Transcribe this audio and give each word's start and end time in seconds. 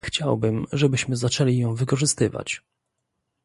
Chciałbym, 0.05 0.65
żebyśmy 0.73 1.15
zaczęli 1.15 1.57
ją 1.57 1.75
wykorzystywać 1.75 2.61